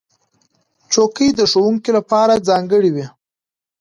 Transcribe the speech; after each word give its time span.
چوکۍ 0.91 1.29
د 1.35 1.41
ښوونکو 1.51 1.89
لپاره 1.97 2.43
ځانګړې 2.49 2.89
وي. 2.95 3.05